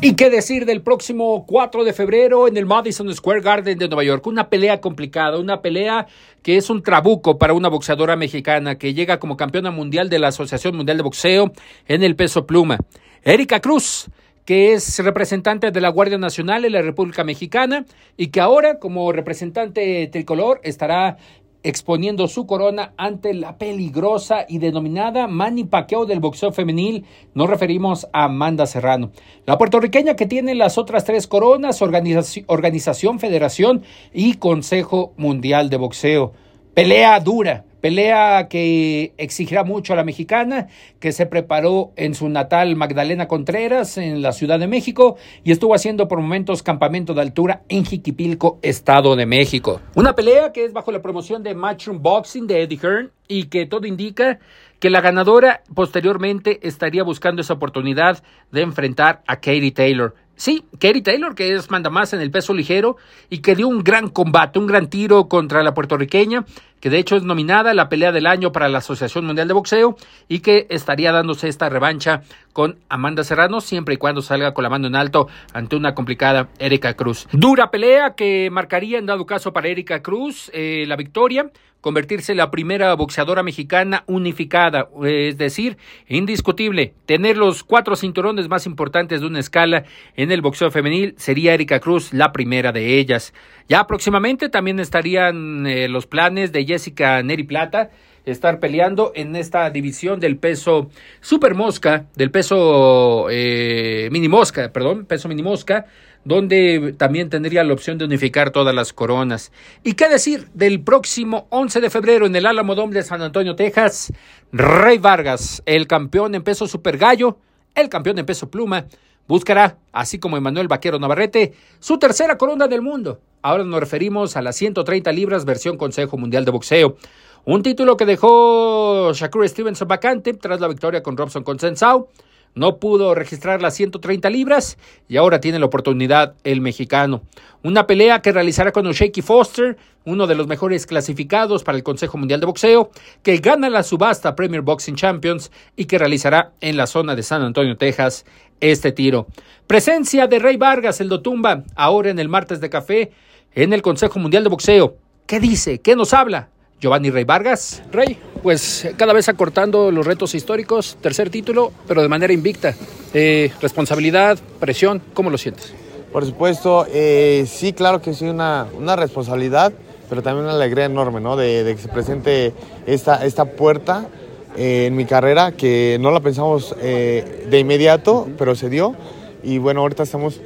¿Y 0.00 0.14
qué 0.16 0.28
decir 0.28 0.66
del 0.66 0.82
próximo 0.82 1.46
4 1.46 1.82
de 1.82 1.92
febrero 1.94 2.46
en 2.46 2.56
el 2.58 2.66
Madison 2.66 3.12
Square 3.12 3.40
Garden 3.40 3.78
de 3.78 3.88
Nueva 3.88 4.04
York? 4.04 4.26
Una 4.26 4.48
pelea 4.48 4.80
complicada, 4.80 5.38
una 5.38 5.62
pelea 5.62 6.06
que 6.42 6.58
es 6.58 6.68
un 6.68 6.82
trabuco 6.82 7.38
para 7.38 7.54
una 7.54 7.68
boxeadora 7.68 8.14
mexicana 8.14 8.76
que 8.76 8.92
llega 8.92 9.18
como 9.18 9.36
campeona 9.36 9.70
mundial 9.70 10.10
de 10.10 10.18
la 10.18 10.28
Asociación 10.28 10.76
Mundial 10.76 10.98
de 10.98 11.02
Boxeo 11.02 11.52
en 11.88 12.02
el 12.02 12.16
peso 12.16 12.46
pluma. 12.46 12.78
Erika 13.22 13.60
Cruz 13.60 14.10
que 14.44 14.72
es 14.72 14.98
representante 14.98 15.70
de 15.70 15.80
la 15.80 15.88
Guardia 15.88 16.18
Nacional 16.18 16.64
en 16.64 16.72
la 16.72 16.82
República 16.82 17.24
Mexicana 17.24 17.84
y 18.16 18.28
que 18.28 18.40
ahora 18.40 18.78
como 18.78 19.10
representante 19.12 20.06
tricolor 20.08 20.60
estará 20.62 21.16
exponiendo 21.64 22.28
su 22.28 22.46
corona 22.46 22.92
ante 22.98 23.32
la 23.32 23.56
peligrosa 23.56 24.44
y 24.46 24.58
denominada 24.58 25.26
Manny 25.26 25.64
Pacquiao 25.64 26.04
del 26.04 26.20
boxeo 26.20 26.52
femenil. 26.52 27.06
Nos 27.32 27.48
referimos 27.48 28.06
a 28.12 28.24
Amanda 28.24 28.66
Serrano. 28.66 29.10
La 29.46 29.56
puertorriqueña 29.56 30.14
que 30.14 30.26
tiene 30.26 30.54
las 30.54 30.76
otras 30.76 31.04
tres 31.04 31.26
coronas, 31.26 31.80
Organización, 31.80 33.18
Federación 33.18 33.82
y 34.12 34.34
Consejo 34.34 35.14
Mundial 35.16 35.70
de 35.70 35.78
Boxeo. 35.78 36.34
Pelea 36.74 37.20
dura, 37.20 37.64
Pelea 37.80 38.48
que 38.48 39.12
exigirá 39.18 39.62
mucho 39.62 39.92
a 39.92 39.96
la 39.96 40.04
mexicana, 40.04 40.68
que 40.98 41.12
se 41.12 41.26
preparó 41.26 41.92
en 41.96 42.14
su 42.14 42.30
natal 42.30 42.76
Magdalena 42.76 43.28
Contreras, 43.28 43.98
en 43.98 44.22
la 44.22 44.32
Ciudad 44.32 44.58
de 44.58 44.66
México, 44.66 45.16
y 45.44 45.52
estuvo 45.52 45.74
haciendo 45.74 46.08
por 46.08 46.18
momentos 46.18 46.62
campamento 46.62 47.12
de 47.12 47.20
altura 47.20 47.62
en 47.68 47.84
Jiquipilco, 47.84 48.58
Estado 48.62 49.14
de 49.16 49.26
México. 49.26 49.82
Una 49.94 50.14
pelea 50.14 50.50
que 50.50 50.64
es 50.64 50.72
bajo 50.72 50.92
la 50.92 51.02
promoción 51.02 51.42
de 51.42 51.54
Matchroom 51.54 52.00
Boxing 52.00 52.46
de 52.46 52.62
Eddie 52.62 52.80
Hearn 52.82 53.12
y 53.28 53.44
que 53.44 53.66
todo 53.66 53.86
indica 53.86 54.38
que 54.80 54.88
la 54.90 55.02
ganadora 55.02 55.62
posteriormente 55.74 56.66
estaría 56.66 57.04
buscando 57.04 57.42
esa 57.42 57.52
oportunidad 57.52 58.22
de 58.50 58.62
enfrentar 58.62 59.22
a 59.26 59.36
Katie 59.36 59.72
Taylor. 59.72 60.14
Sí, 60.36 60.64
Kerry 60.80 61.02
Taylor, 61.02 61.34
que 61.34 61.54
es 61.54 61.70
manda 61.70 61.90
más 61.90 62.12
en 62.12 62.20
el 62.20 62.30
peso 62.30 62.54
ligero 62.54 62.96
y 63.30 63.38
que 63.38 63.54
dio 63.54 63.68
un 63.68 63.84
gran 63.84 64.08
combate, 64.08 64.58
un 64.58 64.66
gran 64.66 64.90
tiro 64.90 65.28
contra 65.28 65.62
la 65.62 65.74
puertorriqueña, 65.74 66.44
que 66.84 66.90
de 66.90 66.98
hecho 66.98 67.16
es 67.16 67.22
nominada 67.22 67.72
la 67.72 67.88
pelea 67.88 68.12
del 68.12 68.26
año 68.26 68.52
para 68.52 68.68
la 68.68 68.76
Asociación 68.76 69.24
Mundial 69.24 69.48
de 69.48 69.54
Boxeo 69.54 69.96
y 70.28 70.40
que 70.40 70.66
estaría 70.68 71.12
dándose 71.12 71.48
esta 71.48 71.70
revancha 71.70 72.20
con 72.52 72.76
Amanda 72.90 73.24
Serrano 73.24 73.62
siempre 73.62 73.94
y 73.94 73.96
cuando 73.96 74.20
salga 74.20 74.52
con 74.52 74.64
la 74.64 74.68
mano 74.68 74.86
en 74.88 74.94
alto 74.94 75.26
ante 75.54 75.76
una 75.76 75.94
complicada 75.94 76.50
Erika 76.58 76.92
Cruz. 76.92 77.26
Dura 77.32 77.70
pelea 77.70 78.14
que 78.14 78.50
marcaría 78.52 78.98
en 78.98 79.06
dado 79.06 79.24
caso 79.24 79.50
para 79.54 79.68
Erika 79.68 80.02
Cruz 80.02 80.50
eh, 80.52 80.84
la 80.86 80.96
victoria, 80.96 81.50
convertirse 81.80 82.32
en 82.32 82.38
la 82.38 82.50
primera 82.50 82.94
boxeadora 82.94 83.42
mexicana 83.42 84.04
unificada, 84.06 84.88
es 85.04 85.36
decir, 85.36 85.76
indiscutible, 86.08 86.94
tener 87.04 87.36
los 87.36 87.62
cuatro 87.62 87.94
cinturones 87.94 88.48
más 88.48 88.64
importantes 88.64 89.20
de 89.20 89.26
una 89.26 89.40
escala 89.40 89.84
en 90.16 90.32
el 90.32 90.40
boxeo 90.40 90.70
femenil, 90.70 91.14
sería 91.18 91.52
Erika 91.52 91.80
Cruz 91.80 92.14
la 92.14 92.32
primera 92.32 92.72
de 92.72 92.98
ellas. 92.98 93.34
Ya 93.68 93.86
próximamente 93.86 94.48
también 94.48 94.80
estarían 94.80 95.66
eh, 95.66 95.88
los 95.88 96.06
planes 96.06 96.52
de 96.52 96.60
Jessica 96.74 97.22
Neri 97.22 97.44
Plata, 97.44 97.90
estar 98.24 98.58
peleando 98.58 99.12
en 99.14 99.36
esta 99.36 99.70
división 99.70 100.18
del 100.18 100.36
peso 100.38 100.90
super 101.20 101.54
mosca, 101.54 102.06
del 102.16 102.32
peso 102.32 103.28
eh, 103.30 104.08
mini 104.10 104.28
mosca, 104.28 104.72
perdón, 104.72 105.06
peso 105.06 105.28
mini 105.28 105.42
mosca, 105.42 105.86
donde 106.24 106.94
también 106.98 107.30
tendría 107.30 107.62
la 107.62 107.72
opción 107.72 107.96
de 107.96 108.06
unificar 108.06 108.50
todas 108.50 108.74
las 108.74 108.92
coronas. 108.92 109.52
¿Y 109.84 109.92
qué 109.92 110.08
decir 110.08 110.48
del 110.54 110.80
próximo 110.80 111.46
11 111.50 111.80
de 111.80 111.90
febrero 111.90 112.26
en 112.26 112.34
el 112.34 112.46
Álamo 112.46 112.74
Dome 112.74 112.94
de 112.94 113.02
San 113.02 113.22
Antonio, 113.22 113.54
Texas? 113.54 114.12
Rey 114.52 114.98
Vargas, 114.98 115.62
el 115.66 115.86
campeón 115.86 116.34
en 116.34 116.42
peso 116.42 116.66
super 116.66 116.98
gallo, 116.98 117.38
el 117.76 117.88
campeón 117.88 118.18
en 118.18 118.26
peso 118.26 118.50
pluma, 118.50 118.86
buscará, 119.26 119.78
así 119.92 120.18
como 120.18 120.36
Emanuel 120.36 120.68
Vaquero 120.68 120.98
Navarrete, 120.98 121.54
su 121.78 121.98
tercera 121.98 122.38
corona 122.38 122.68
del 122.68 122.82
mundo. 122.82 123.20
Ahora 123.42 123.64
nos 123.64 123.80
referimos 123.80 124.36
a 124.36 124.42
las 124.42 124.56
130 124.56 125.12
libras 125.12 125.44
versión 125.44 125.76
Consejo 125.76 126.16
Mundial 126.16 126.44
de 126.44 126.50
Boxeo. 126.50 126.96
Un 127.44 127.62
título 127.62 127.96
que 127.96 128.06
dejó 128.06 129.12
Shakur 129.12 129.46
Stevenson 129.48 129.86
vacante 129.86 130.32
tras 130.32 130.60
la 130.60 130.68
victoria 130.68 131.02
con 131.02 131.16
Robson 131.16 131.44
Consensao. 131.44 132.08
No 132.54 132.76
pudo 132.76 133.14
registrar 133.14 133.60
las 133.60 133.74
130 133.74 134.30
libras 134.30 134.78
y 135.08 135.16
ahora 135.16 135.40
tiene 135.40 135.58
la 135.58 135.66
oportunidad 135.66 136.34
el 136.44 136.60
mexicano. 136.60 137.22
Una 137.62 137.86
pelea 137.86 138.22
que 138.22 138.30
realizará 138.30 138.70
con 138.70 138.90
Shaky 138.90 139.22
Foster, 139.22 139.76
uno 140.04 140.26
de 140.26 140.36
los 140.36 140.46
mejores 140.46 140.86
clasificados 140.86 141.64
para 141.64 141.76
el 141.76 141.82
Consejo 141.82 142.16
Mundial 142.16 142.38
de 142.38 142.46
Boxeo, 142.46 142.90
que 143.22 143.38
gana 143.38 143.68
la 143.70 143.82
subasta 143.82 144.36
Premier 144.36 144.62
Boxing 144.62 144.94
Champions 144.94 145.50
y 145.76 145.86
que 145.86 145.98
realizará 145.98 146.52
en 146.60 146.76
la 146.76 146.86
zona 146.86 147.16
de 147.16 147.24
San 147.24 147.42
Antonio, 147.42 147.76
Texas, 147.76 148.24
este 148.60 148.92
tiro. 148.92 149.26
Presencia 149.66 150.28
de 150.28 150.38
Rey 150.38 150.56
Vargas, 150.56 151.00
el 151.00 151.08
Dotumba, 151.08 151.64
ahora 151.74 152.10
en 152.10 152.18
el 152.20 152.28
martes 152.28 152.60
de 152.60 152.70
café 152.70 153.10
en 153.54 153.72
el 153.72 153.82
Consejo 153.82 154.18
Mundial 154.20 154.44
de 154.44 154.50
Boxeo. 154.50 154.96
¿Qué 155.26 155.40
dice? 155.40 155.80
¿Qué 155.80 155.96
nos 155.96 156.12
habla? 156.12 156.50
Giovanni 156.84 157.08
Rey 157.08 157.24
Vargas. 157.24 157.82
Rey, 157.90 158.18
pues 158.42 158.86
cada 158.98 159.14
vez 159.14 159.30
acortando 159.30 159.90
los 159.90 160.04
retos 160.06 160.34
históricos, 160.34 160.98
tercer 161.00 161.30
título, 161.30 161.72
pero 161.88 162.02
de 162.02 162.08
manera 162.10 162.34
invicta. 162.34 162.74
Eh, 163.14 163.50
responsabilidad, 163.62 164.38
presión, 164.60 165.00
¿cómo 165.14 165.30
lo 165.30 165.38
sientes? 165.38 165.72
Por 166.12 166.26
supuesto, 166.26 166.86
eh, 166.92 167.46
sí, 167.48 167.72
claro 167.72 168.02
que 168.02 168.12
sí, 168.12 168.26
una, 168.26 168.66
una 168.76 168.96
responsabilidad, 168.96 169.72
pero 170.10 170.22
también 170.22 170.44
una 170.44 170.54
alegría 170.54 170.84
enorme, 170.84 171.22
¿no? 171.22 171.36
De, 171.36 171.64
de 171.64 171.74
que 171.74 171.80
se 171.80 171.88
presente 171.88 172.52
esta, 172.84 173.24
esta 173.24 173.46
puerta 173.46 174.06
eh, 174.54 174.84
en 174.84 174.94
mi 174.94 175.06
carrera, 175.06 175.52
que 175.52 175.96
no 176.02 176.10
la 176.10 176.20
pensamos 176.20 176.76
eh, 176.82 177.46
de 177.48 177.58
inmediato, 177.58 178.28
pero 178.36 178.54
se 178.54 178.68
dio. 178.68 178.94
Y 179.42 179.56
bueno, 179.56 179.80
ahorita 179.80 180.02
estamos, 180.02 180.38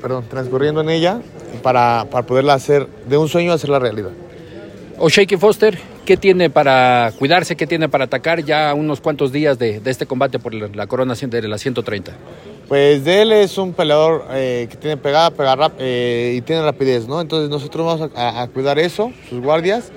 perdón, 0.00 0.24
transcurriendo 0.30 0.80
en 0.80 0.88
ella 0.88 1.20
para, 1.62 2.06
para 2.10 2.26
poderla 2.26 2.54
hacer, 2.54 2.88
de 3.06 3.18
un 3.18 3.28
sueño, 3.28 3.52
hacerla 3.52 3.78
realidad. 3.78 4.12
O 5.00 5.08
Shaky 5.08 5.36
Foster, 5.36 5.78
¿qué 6.04 6.16
tiene 6.16 6.50
para 6.50 7.12
cuidarse? 7.16 7.54
¿Qué 7.54 7.68
tiene 7.68 7.88
para 7.88 8.06
atacar 8.06 8.42
ya 8.42 8.74
unos 8.74 9.00
cuantos 9.00 9.30
días 9.30 9.56
de, 9.56 9.78
de 9.78 9.90
este 9.92 10.06
combate 10.06 10.40
por 10.40 10.52
la, 10.52 10.86
corona 10.88 11.14
de 11.14 11.48
la 11.48 11.56
130? 11.56 12.12
Pues 12.66 13.04
de 13.04 13.22
él 13.22 13.30
es 13.30 13.58
un 13.58 13.74
peleador 13.74 14.26
eh, 14.32 14.66
que 14.68 14.76
tiene 14.76 14.96
pegada, 14.96 15.30
pega 15.30 15.54
rap, 15.54 15.74
eh, 15.78 16.34
y 16.36 16.40
tiene 16.40 16.62
rapidez, 16.62 17.06
¿no? 17.06 17.20
Entonces 17.20 17.48
nosotros 17.48 17.86
vamos 17.86 18.10
a, 18.16 18.42
a, 18.42 18.48
cuidar 18.48 18.80
eso, 18.80 19.12
sus 19.30 19.40
guardias, 19.40 19.92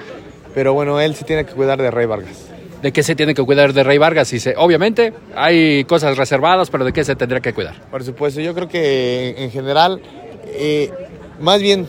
pero 0.54 0.74
bueno, 0.74 1.00
él 1.00 1.16
sí 1.16 1.26
tiene 1.26 1.46
que 1.46 1.54
cuidar 1.54 1.82
de 1.82 1.90
Rey 1.90 2.06
Vargas. 2.06 2.50
¿De 2.84 2.92
qué 2.92 3.02
se 3.02 3.16
tiene 3.16 3.34
que 3.34 3.44
cuidar 3.44 3.74
de 3.74 3.84
Rey 3.84 3.98
Vargas? 3.98 4.32
Y 4.34 4.40
se, 4.40 4.54
obviamente 4.56 5.14
hay 5.36 5.84
cosas 5.86 6.16
reservadas, 6.16 6.70
pero 6.70 6.86
¿de 6.86 6.94
qué 6.94 7.04
se 7.04 7.16
tendrá 7.16 7.40
que 7.40 7.54
cuidar? 7.54 7.74
Por 7.90 8.04
supuesto, 8.04 8.40
yo 8.40 8.54
creo 8.54 8.68
que 8.68 9.34
en 9.36 9.50
general, 9.50 10.00
eh, 10.46 10.92
más 11.40 11.60
bien 11.60 11.88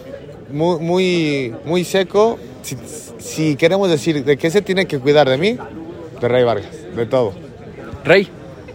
muy, 0.51 0.79
muy, 0.81 1.55
muy 1.67 1.85
seco, 1.85 2.39
si, 2.63 2.77
si 3.19 3.57
queremos 3.57 3.91
decir 3.91 4.25
de 4.25 4.37
qué 4.37 4.51
se 4.51 4.63
tiene 4.63 4.87
que 4.87 4.99
cuidar 4.99 5.29
de 5.29 5.39
mí, 5.39 5.59
de 6.21 6.29
Rey 6.29 6.45
Vargas, 6.45 6.95
de 6.97 7.07
todo. 7.07 7.33
Rey, 8.05 8.29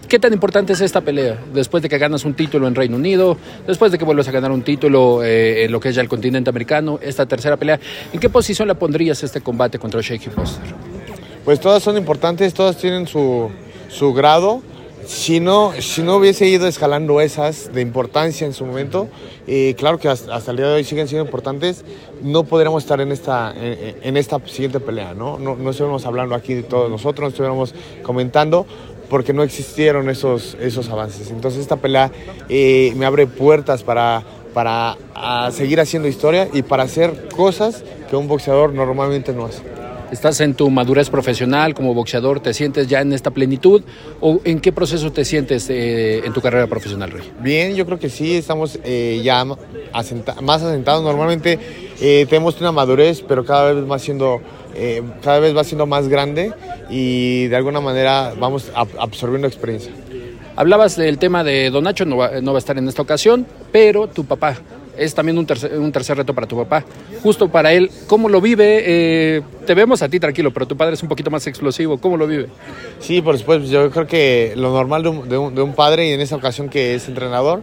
¿Qué 0.08 0.20
tan 0.20 0.32
importante 0.32 0.72
es 0.72 0.80
esta 0.80 1.02
pelea? 1.02 1.38
Después 1.54 1.84
de 1.84 1.90
que 1.90 1.98
ganas 1.98 2.24
un 2.24 2.34
título 2.34 2.66
en 2.68 2.76
Reino 2.76 2.96
Unido, 2.96 3.36
después 3.68 3.92
de 3.92 3.98
que 3.98 4.06
vuelvas 4.06 4.26
a 4.30 4.32
ganar 4.32 4.52
un 4.52 4.62
título 4.62 5.22
eh, 5.22 5.66
en 5.66 5.72
lo 5.72 5.82
que 5.82 5.90
es 5.90 5.96
ya 5.96 6.02
el 6.02 6.08
continente 6.08 6.50
americano, 6.50 6.98
esta 7.02 7.26
tercera 7.26 7.58
pelea, 7.58 7.78
¿en 8.14 8.20
qué 8.20 8.30
posición 8.30 8.70
le 8.70 8.76
pondrías 8.76 9.22
este 9.24 9.42
combate 9.42 9.78
contra 9.78 10.00
Shaky 10.00 10.30
Foster? 10.30 10.64
Pues 11.44 11.60
todas 11.60 11.84
son 11.84 11.98
importantes, 11.98 12.54
todas 12.54 12.78
tienen 12.78 13.06
su, 13.06 13.50
su 13.90 14.14
grado. 14.14 14.62
Si 15.08 15.40
no, 15.40 15.72
si 15.80 16.04
no 16.04 16.18
hubiese 16.18 16.48
ido 16.48 16.68
escalando 16.68 17.22
esas 17.22 17.72
de 17.74 17.80
importancia 17.80 18.46
en 18.46 18.52
su 18.52 18.66
momento, 18.66 19.08
eh, 19.48 19.74
claro 19.78 20.00
que 20.00 20.10
hasta, 20.10 20.36
hasta, 20.36 20.52
el 20.52 20.58
día 20.58 20.68
de 20.68 20.74
hoy 20.74 20.84
siguen 20.84 21.08
siendo 21.08 21.24
importantes, 21.24 21.86
no 22.22 22.44
podríamos 22.44 22.84
estar 22.84 23.00
en 23.00 23.14
esta, 23.14 23.54
en, 23.56 24.18
esta 24.18 24.46
siguiente 24.48 24.82
pelea, 24.82 25.14
¿no? 25.14 25.40
¿no? 25.40 25.56
No 25.56 25.70
estuviéramos 25.70 26.06
hablando 26.06 26.36
aquí 26.36 26.56
de 26.56 26.64
todos 26.64 26.92
nosotros, 26.92 27.22
no 27.22 27.28
estuviéramos 27.30 27.74
comentando, 28.04 28.66
porque 29.10 29.32
no 29.32 29.44
existieron 29.44 30.10
esos, 30.10 30.58
esos 30.60 30.90
avances. 30.90 31.32
Entonces 31.32 31.62
esta 31.62 31.78
pelea 31.78 32.12
eh, 32.50 32.92
me 32.98 33.06
abre 33.06 33.28
puertas 33.28 33.84
para, 33.84 34.26
para 34.54 34.98
seguir 35.52 35.80
haciendo 35.80 36.10
historia 36.10 36.50
y 36.52 36.64
para 36.64 36.84
hacer 36.84 37.30
cosas 37.30 37.82
que 38.10 38.18
un 38.18 38.28
boxeador 38.28 38.74
normalmente 38.74 39.32
no 39.32 39.46
hace. 39.46 39.87
¿Estás 40.12 40.40
en 40.40 40.54
tu 40.54 40.70
madurez 40.70 41.10
profesional 41.10 41.74
como 41.74 41.94
boxeador? 41.94 42.40
¿Te 42.40 42.54
sientes 42.54 42.88
ya 42.88 43.02
en 43.02 43.12
esta 43.12 43.32
plenitud? 43.32 43.84
¿O 44.22 44.40
en 44.46 44.62
qué 44.62 44.72
proceso 44.72 45.12
te 45.12 45.26
sientes 45.26 45.70
eh, 45.70 46.26
en 46.26 46.32
tu 46.32 46.40
carrera 46.40 46.66
profesional, 46.68 47.12
Rey? 47.12 47.30
Bien, 47.42 47.76
yo 47.76 47.86
creo 47.86 48.00
que 48.00 48.10
sí, 48.10 48.38
estamos 48.38 48.80
eh, 48.86 49.20
ya 49.22 49.46
asenta 49.92 50.40
más 50.42 50.64
asentados. 50.64 51.04
Normalmente 51.04 51.60
eh, 52.00 52.26
tenemos 52.30 52.60
una 52.62 52.72
madurez, 52.72 53.22
pero 53.28 53.44
cada 53.44 53.74
vez 53.74 53.90
va 53.90 54.00
siendo, 54.00 54.42
eh, 54.76 55.04
cada 55.22 55.40
vez 55.40 55.56
va 55.56 55.66
siendo 55.66 55.86
más 55.86 56.08
grande 56.08 56.54
y 56.90 57.48
de 57.48 57.56
alguna 57.58 57.82
manera 57.82 58.34
vamos 58.40 58.72
ab 58.74 58.88
absorbiendo 59.00 59.46
experiencia. 59.48 59.92
Hablabas 60.56 60.96
del 60.96 61.18
tema 61.18 61.44
de 61.44 61.70
Don 61.70 61.84
Nacho, 61.84 62.06
no 62.06 62.16
va, 62.16 62.40
no 62.42 62.54
va 62.54 62.58
a 62.58 62.60
estar 62.60 62.78
en 62.78 62.88
esta 62.88 63.02
ocasión, 63.02 63.46
pero 63.74 64.08
tu 64.08 64.24
papá 64.24 64.58
es 64.98 65.14
también 65.14 65.38
un 65.38 65.46
tercer, 65.46 65.78
un 65.78 65.92
tercer, 65.92 66.18
reto 66.18 66.34
para 66.34 66.48
tu 66.48 66.58
papá. 66.58 66.84
Justo 67.22 67.50
para 67.50 67.74
él, 67.74 67.90
¿cómo 68.08 68.30
lo 68.30 68.42
vive? 68.42 68.84
Eh, 68.86 69.42
te 69.66 69.74
vemos 69.74 70.02
a 70.02 70.10
ti 70.10 70.20
tranquilo, 70.20 70.52
pero 70.52 70.68
tu 70.68 70.76
padre 70.76 70.96
es 70.96 71.04
un 71.04 71.10
poquito 71.10 71.30
más 71.30 71.46
explosivo. 71.48 71.98
¿Cómo 72.00 72.18
lo 72.18 72.28
vive? 72.28 72.48
Sí, 73.00 73.22
por 73.22 73.38
supuesto. 73.38 73.68
Yo 73.68 73.90
creo 73.92 74.08
que 74.08 74.54
lo 74.56 74.72
normal 74.72 75.04
de 75.04 75.10
un, 75.10 75.30
de 75.30 75.38
un, 75.38 75.56
de 75.56 75.62
un 75.62 75.74
padre 75.74 76.10
y 76.10 76.12
en 76.12 76.22
esa 76.22 76.36
ocasión 76.36 76.70
que 76.70 76.96
es 76.96 77.08
entrenador, 77.08 77.62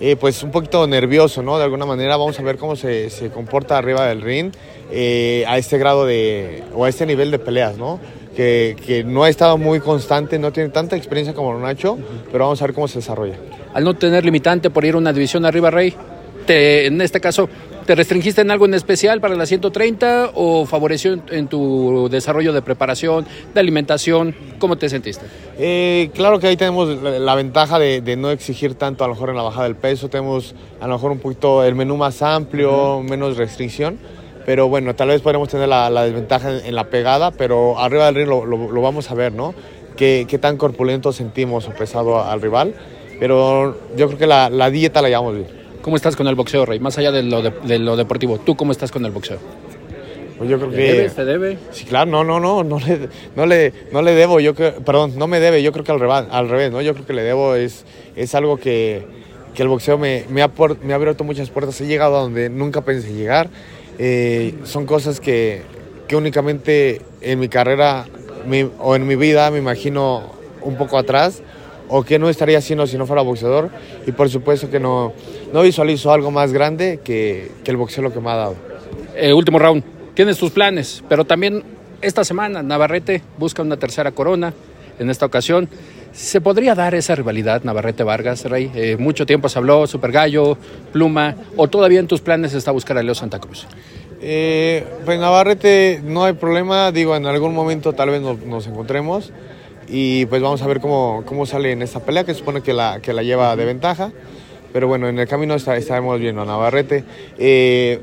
eh, 0.00 0.16
pues 0.16 0.42
un 0.42 0.50
poquito 0.50 0.86
nervioso, 0.86 1.42
¿no? 1.42 1.58
De 1.58 1.64
alguna 1.64 1.84
manera 1.84 2.16
vamos 2.16 2.38
a 2.40 2.42
ver 2.42 2.56
cómo 2.56 2.74
se, 2.74 3.10
se 3.10 3.30
comporta 3.30 3.76
arriba 3.76 4.06
del 4.06 4.22
ring 4.22 4.50
eh, 4.90 5.44
a 5.46 5.58
este 5.58 5.76
grado 5.76 6.06
de, 6.06 6.64
o 6.74 6.86
a 6.86 6.88
este 6.88 7.04
nivel 7.04 7.30
de 7.30 7.38
peleas, 7.38 7.76
¿no? 7.76 8.00
Que, 8.34 8.76
que, 8.86 9.04
no 9.04 9.24
ha 9.24 9.28
estado 9.28 9.58
muy 9.58 9.80
constante, 9.80 10.38
no 10.38 10.52
tiene 10.52 10.70
tanta 10.70 10.96
experiencia 10.96 11.34
como 11.34 11.58
Nacho, 11.58 11.98
pero 12.32 12.44
vamos 12.44 12.62
a 12.62 12.66
ver 12.66 12.74
cómo 12.74 12.88
se 12.88 13.00
desarrolla. 13.00 13.34
Al 13.74 13.84
no 13.84 13.94
tener 13.94 14.24
limitante 14.24 14.70
por 14.70 14.84
ir 14.84 14.96
una 14.96 15.12
división 15.12 15.44
arriba, 15.44 15.70
Rey, 15.70 15.94
te, 16.50 16.86
en 16.86 17.00
este 17.00 17.20
caso, 17.20 17.48
¿te 17.86 17.94
restringiste 17.94 18.40
en 18.40 18.50
algo 18.50 18.64
en 18.64 18.74
especial 18.74 19.20
para 19.20 19.36
la 19.36 19.46
130 19.46 20.32
o 20.34 20.66
favoreció 20.66 21.12
en, 21.12 21.22
en 21.30 21.46
tu 21.46 22.08
desarrollo 22.10 22.52
de 22.52 22.60
preparación, 22.60 23.24
de 23.54 23.60
alimentación? 23.60 24.34
¿Cómo 24.58 24.76
te 24.76 24.88
sentiste? 24.88 25.26
Eh, 25.60 26.10
claro 26.12 26.40
que 26.40 26.48
ahí 26.48 26.56
tenemos 26.56 26.88
la, 27.00 27.20
la 27.20 27.34
ventaja 27.36 27.78
de, 27.78 28.00
de, 28.00 28.16
no 28.16 28.32
exigir 28.32 28.74
tanto 28.74 29.04
a 29.04 29.06
lo 29.06 29.14
mejor 29.14 29.30
en 29.30 29.36
la 29.36 29.44
bajada 29.44 29.66
del 29.66 29.76
peso, 29.76 30.08
tenemos 30.08 30.56
a 30.80 30.88
lo 30.88 30.94
mejor 30.94 31.12
un 31.12 31.20
poquito 31.20 31.62
el 31.62 31.76
menú 31.76 31.96
más 31.96 32.20
amplio, 32.20 32.96
uh 32.96 33.00
-huh. 33.00 33.08
menos 33.08 33.36
restricción. 33.36 33.96
Pero 34.44 34.68
bueno, 34.68 34.96
tal 34.96 35.08
vez 35.08 35.20
podremos 35.20 35.48
tener 35.50 35.68
la, 35.68 35.88
la 35.88 36.02
desventaja 36.02 36.50
en, 36.50 36.66
en, 36.66 36.74
la 36.74 36.90
pegada, 36.90 37.30
pero 37.30 37.78
arriba 37.78 38.06
del 38.06 38.16
ring 38.16 38.28
lo, 38.28 38.44
lo, 38.44 38.72
lo 38.72 38.82
vamos 38.82 39.08
a 39.08 39.14
ver, 39.14 39.32
¿no? 39.32 39.54
Qué, 39.96 40.26
qué, 40.28 40.38
tan 40.38 40.56
corpulento 40.56 41.12
sentimos 41.12 41.68
o 41.68 41.70
pesado 41.70 42.20
al 42.24 42.40
rival. 42.42 42.74
Pero 43.20 43.76
yo 43.96 44.06
creo 44.08 44.18
que 44.18 44.26
la, 44.26 44.50
la 44.50 44.68
dieta 44.70 45.00
la 45.00 45.08
llevamos 45.08 45.36
bien. 45.36 45.59
¿Cómo 45.82 45.96
estás 45.96 46.16
con 46.16 46.28
el 46.28 46.34
boxeo, 46.34 46.66
Rey? 46.66 46.78
Más 46.78 46.98
allá 46.98 47.10
de 47.10 47.22
lo, 47.22 47.42
de, 47.42 47.52
de 47.64 47.78
lo 47.78 47.96
deportivo, 47.96 48.38
¿tú 48.38 48.56
cómo 48.56 48.72
estás 48.72 48.92
con 48.92 49.04
el 49.04 49.12
boxeo? 49.12 49.38
Pues 50.36 50.48
yo 50.48 50.58
creo 50.58 50.70
¿Te 50.70 50.76
que... 50.76 50.92
debes? 50.92 51.14
¿Te 51.14 51.24
debe? 51.24 51.58
Sí, 51.70 51.84
claro, 51.84 52.10
no, 52.10 52.24
no, 52.24 52.40
no, 52.40 52.62
no 52.64 52.78
le, 52.78 53.08
no 53.36 53.46
le, 53.46 53.72
no 53.92 54.02
le 54.02 54.12
debo, 54.12 54.40
yo 54.40 54.54
creo, 54.54 54.74
perdón, 54.76 55.12
no 55.16 55.26
me 55.26 55.40
debe, 55.40 55.62
yo 55.62 55.72
creo 55.72 55.84
que 55.84 55.92
al 55.92 56.00
revés, 56.00 56.24
al 56.30 56.48
revés, 56.48 56.70
¿no? 56.70 56.80
Yo 56.80 56.94
creo 56.94 57.06
que 57.06 57.12
le 57.12 57.22
debo, 57.22 57.54
es, 57.54 57.84
es 58.16 58.34
algo 58.34 58.56
que, 58.56 59.04
que 59.54 59.62
el 59.62 59.68
boxeo 59.68 59.98
me, 59.98 60.24
me, 60.30 60.42
ha, 60.42 60.50
me 60.82 60.92
ha 60.92 60.96
abierto 60.96 61.24
muchas 61.24 61.50
puertas. 61.50 61.80
He 61.80 61.86
llegado 61.86 62.16
a 62.16 62.20
donde 62.22 62.48
nunca 62.48 62.82
pensé 62.82 63.12
llegar. 63.12 63.48
Eh, 63.98 64.54
son 64.64 64.86
cosas 64.86 65.20
que, 65.20 65.62
que, 66.08 66.16
únicamente 66.16 67.02
en 67.20 67.38
mi 67.38 67.48
carrera 67.48 68.06
o 68.78 68.96
en 68.96 69.06
mi 69.06 69.16
vida 69.16 69.50
me 69.50 69.58
imagino 69.58 70.22
un 70.62 70.76
poco 70.76 70.96
atrás 70.96 71.42
o 71.90 72.02
que 72.02 72.18
no 72.18 72.28
estaría 72.28 72.58
haciendo 72.58 72.86
si 72.86 72.96
no 72.96 73.06
fuera 73.06 73.22
boxeador. 73.22 73.70
Y 74.06 74.12
por 74.12 74.30
supuesto 74.30 74.70
que 74.70 74.80
no, 74.80 75.12
no 75.52 75.62
visualizo 75.62 76.12
algo 76.12 76.30
más 76.30 76.52
grande 76.52 77.00
que, 77.04 77.50
que 77.64 77.70
el 77.70 77.76
boxeo 77.76 78.02
lo 78.02 78.12
que 78.12 78.20
me 78.20 78.30
ha 78.30 78.36
dado. 78.36 78.56
Eh, 79.16 79.32
último 79.32 79.58
round, 79.58 79.82
tienes 80.14 80.38
tus 80.38 80.50
planes, 80.50 81.02
pero 81.08 81.24
también 81.24 81.62
esta 82.00 82.24
semana 82.24 82.62
Navarrete 82.62 83.22
busca 83.36 83.62
una 83.62 83.76
tercera 83.76 84.12
corona 84.12 84.54
en 84.98 85.10
esta 85.10 85.26
ocasión. 85.26 85.68
¿Se 86.12 86.40
podría 86.40 86.74
dar 86.74 86.94
esa 86.94 87.14
rivalidad 87.14 87.62
Navarrete-Vargas, 87.62 88.44
Rey? 88.46 88.70
Eh, 88.74 88.96
mucho 88.98 89.26
tiempo 89.26 89.48
se 89.48 89.58
habló, 89.58 89.86
Super 89.86 90.10
Gallo, 90.10 90.58
Pluma, 90.92 91.36
o 91.56 91.68
todavía 91.68 92.00
en 92.00 92.08
tus 92.08 92.20
planes 92.20 92.52
está 92.52 92.72
buscar 92.72 92.98
a 92.98 93.02
Leo 93.02 93.14
Santa 93.14 93.38
Cruz? 93.38 93.66
Eh, 94.20 94.84
pues 95.04 95.18
Navarrete 95.18 96.00
no 96.04 96.24
hay 96.24 96.34
problema, 96.34 96.92
digo, 96.92 97.16
en 97.16 97.26
algún 97.26 97.54
momento 97.54 97.92
tal 97.92 98.10
vez 98.10 98.20
nos, 98.20 98.66
encontremos 98.66 99.32
y 99.90 100.26
pues 100.26 100.40
vamos 100.40 100.62
a 100.62 100.66
ver 100.66 100.80
cómo, 100.80 101.24
cómo 101.26 101.46
sale 101.46 101.72
en 101.72 101.82
esta 101.82 102.00
pelea, 102.00 102.24
que 102.24 102.32
supone 102.32 102.62
que 102.62 102.72
la, 102.72 103.00
que 103.00 103.12
la 103.12 103.22
lleva 103.22 103.56
de 103.56 103.64
ventaja, 103.64 104.12
pero 104.72 104.86
bueno, 104.86 105.08
en 105.08 105.18
el 105.18 105.26
camino 105.26 105.54
está, 105.54 105.76
estaremos 105.76 106.20
viendo 106.20 106.42
a 106.42 106.44
Navarrete. 106.44 107.04
Eh, 107.38 108.00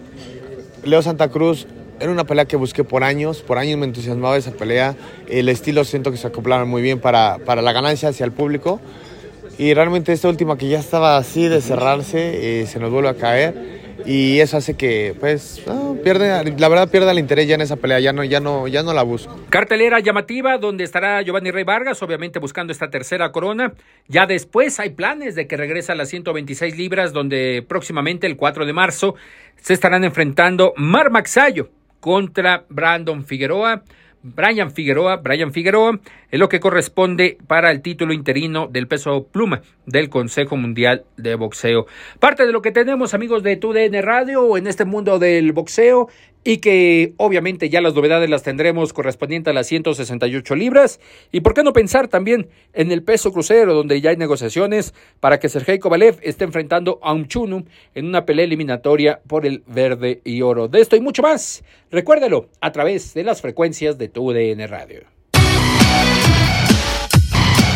Leo 0.83 1.01
Santa 1.01 1.29
Cruz 1.29 1.65
era 1.99 2.11
una 2.11 2.25
pelea 2.25 2.45
que 2.45 2.57
busqué 2.57 2.83
por 2.83 3.03
años, 3.03 3.41
por 3.41 3.57
años 3.57 3.77
me 3.79 3.85
entusiasmaba 3.85 4.37
esa 4.37 4.51
pelea. 4.51 4.95
El 5.29 5.47
estilo 5.49 5.85
siento 5.85 6.11
que 6.11 6.17
se 6.17 6.27
acoplaron 6.27 6.67
muy 6.69 6.81
bien 6.81 6.99
para, 6.99 7.39
para 7.45 7.61
la 7.61 7.71
ganancia 7.71 8.09
hacia 8.09 8.25
el 8.25 8.31
público. 8.31 8.81
Y 9.57 9.73
realmente 9.73 10.13
esta 10.13 10.27
última 10.27 10.57
que 10.57 10.67
ya 10.67 10.79
estaba 10.79 11.17
así 11.17 11.47
de 11.47 11.61
cerrarse, 11.61 12.61
eh, 12.61 12.67
se 12.67 12.79
nos 12.79 12.91
vuelve 12.91 13.09
a 13.09 13.15
caer 13.15 13.86
y 14.05 14.39
eso 14.39 14.57
hace 14.57 14.75
que 14.75 15.15
pues 15.19 15.61
pierde 16.03 16.55
la 16.57 16.69
verdad 16.69 16.89
pierda 16.89 17.11
el 17.11 17.19
interés 17.19 17.47
ya 17.47 17.55
en 17.55 17.61
esa 17.61 17.75
pelea 17.75 17.99
ya 17.99 18.13
no 18.13 18.23
ya 18.23 18.39
no 18.39 18.67
ya 18.67 18.83
no 18.83 18.93
la 18.93 19.03
busco 19.03 19.39
cartelera 19.49 19.99
llamativa 19.99 20.57
donde 20.57 20.83
estará 20.83 21.21
Giovanni 21.21 21.51
Rey 21.51 21.63
Vargas 21.63 22.01
obviamente 22.03 22.39
buscando 22.39 22.71
esta 22.71 22.89
tercera 22.89 23.31
corona 23.31 23.73
ya 24.07 24.25
después 24.25 24.79
hay 24.79 24.91
planes 24.91 25.35
de 25.35 25.47
que 25.47 25.57
regrese 25.57 25.91
a 25.91 25.95
las 25.95 26.09
126 26.09 26.77
libras 26.77 27.13
donde 27.13 27.65
próximamente 27.67 28.27
el 28.27 28.37
4 28.37 28.65
de 28.65 28.73
marzo 28.73 29.15
se 29.61 29.73
estarán 29.73 30.03
enfrentando 30.03 30.73
Mar 30.77 31.11
Maxayo 31.11 31.69
contra 31.99 32.65
Brandon 32.69 33.25
Figueroa. 33.25 33.83
Brian 34.23 34.71
Figueroa, 34.71 35.17
Brian 35.17 35.53
Figueroa 35.53 35.99
es 36.31 36.39
lo 36.39 36.49
que 36.49 36.59
corresponde 36.59 37.37
para 37.47 37.71
el 37.71 37.81
título 37.81 38.13
interino 38.13 38.67
del 38.67 38.87
peso 38.87 39.27
pluma 39.27 39.61
del 39.85 40.09
Consejo 40.09 40.57
Mundial 40.57 41.05
de 41.15 41.35
Boxeo. 41.35 41.85
Parte 42.19 42.45
de 42.45 42.51
lo 42.51 42.61
que 42.61 42.71
tenemos 42.71 43.13
amigos 43.13 43.43
de 43.43 43.55
TUDN 43.55 44.01
Radio 44.01 44.57
en 44.57 44.67
este 44.67 44.85
mundo 44.85 45.19
del 45.19 45.53
boxeo 45.53 46.09
y 46.47 46.59
que 46.59 47.13
obviamente 47.17 47.67
ya 47.67 47.81
las 47.81 47.93
novedades 47.93 48.29
las 48.29 48.41
tendremos 48.41 48.93
correspondiente 48.93 49.49
a 49.49 49.53
las 49.53 49.67
168 49.67 50.55
libras. 50.55 51.01
Y 51.29 51.41
por 51.41 51.53
qué 51.53 51.61
no 51.61 51.73
pensar 51.73 52.07
también 52.07 52.47
en 52.71 52.93
el 52.93 53.03
peso 53.03 53.33
crucero, 53.33 53.73
donde 53.73 53.99
ya 53.99 54.11
hay 54.11 54.15
negociaciones 54.15 54.93
para 55.19 55.41
que 55.41 55.49
Sergei 55.49 55.77
Kovalev 55.77 56.19
esté 56.21 56.45
enfrentando 56.45 56.99
a 57.03 57.11
un 57.11 57.27
Chunu 57.27 57.65
en 57.95 58.05
una 58.05 58.23
pelea 58.23 58.45
eliminatoria 58.45 59.19
por 59.27 59.45
el 59.45 59.61
verde 59.67 60.21
y 60.23 60.41
oro. 60.41 60.69
De 60.69 60.79
esto 60.79 60.95
y 60.95 61.01
mucho 61.01 61.21
más, 61.21 61.65
recuérdelo 61.91 62.47
a 62.61 62.71
través 62.71 63.13
de 63.13 63.25
las 63.25 63.41
frecuencias 63.41 63.97
de 63.97 64.07
tu 64.07 64.31
DN 64.31 64.67
Radio. 64.67 65.16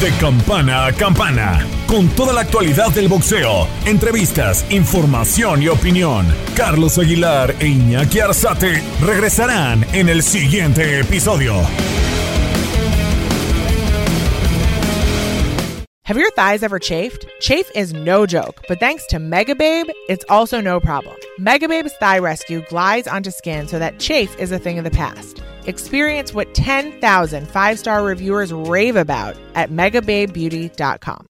De 0.00 0.10
campana 0.20 0.86
a 0.86 0.92
campana, 0.92 1.66
con 1.86 2.08
toda 2.08 2.32
la 2.32 2.42
actualidad 2.42 2.90
del 2.90 3.08
boxeo, 3.08 3.66
entrevistas, 3.86 4.66
información 4.70 5.62
y 5.62 5.68
opinión. 5.68 6.26
Carlos 6.54 6.98
Aguilar 6.98 7.54
e 7.60 7.68
Iñaki 7.68 8.20
Arzate 8.20 8.82
regresarán 9.00 9.86
en 9.92 10.08
el 10.08 10.22
siguiente 10.22 11.00
episodio. 11.00 11.54
Have 16.06 16.18
your 16.18 16.30
thighs 16.32 16.62
ever 16.62 16.78
chafed? 16.78 17.26
Chafe 17.40 17.74
is 17.74 17.94
no 17.94 18.26
joke, 18.26 18.60
but 18.68 18.78
thanks 18.78 19.06
to 19.06 19.16
Megababe, 19.16 19.88
it's 20.10 20.24
also 20.28 20.60
no 20.60 20.78
problem. 20.78 21.16
Megababe's 21.40 21.94
Thigh 21.94 22.18
Rescue 22.18 22.62
glides 22.68 23.08
onto 23.08 23.30
skin 23.30 23.66
so 23.68 23.78
that 23.78 23.98
chafe 24.00 24.38
is 24.38 24.52
a 24.52 24.58
thing 24.58 24.76
of 24.76 24.84
the 24.84 24.90
past. 24.90 25.40
Experience 25.66 26.32
what 26.32 26.54
10,000 26.54 27.48
five 27.48 27.78
star 27.78 28.04
reviewers 28.04 28.52
rave 28.52 28.96
about 28.96 29.36
at 29.54 29.70
megababebeauty.com. 29.70 31.26